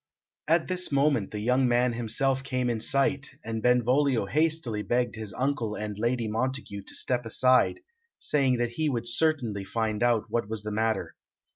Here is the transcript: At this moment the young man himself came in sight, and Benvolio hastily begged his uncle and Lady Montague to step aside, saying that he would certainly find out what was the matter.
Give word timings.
At 0.47 0.67
this 0.67 0.91
moment 0.91 1.29
the 1.29 1.39
young 1.41 1.67
man 1.67 1.93
himself 1.93 2.43
came 2.43 2.71
in 2.71 2.79
sight, 2.81 3.29
and 3.45 3.61
Benvolio 3.61 4.25
hastily 4.25 4.81
begged 4.81 5.13
his 5.15 5.31
uncle 5.31 5.75
and 5.75 5.95
Lady 5.99 6.27
Montague 6.27 6.81
to 6.87 6.95
step 6.95 7.23
aside, 7.23 7.81
saying 8.17 8.57
that 8.57 8.69
he 8.71 8.89
would 8.89 9.07
certainly 9.07 9.63
find 9.63 10.01
out 10.01 10.25
what 10.29 10.49
was 10.49 10.63
the 10.63 10.71
matter. 10.71 11.15